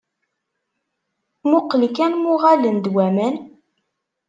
[1.49, 3.35] Muqqel kan ma uɣalen-d waman?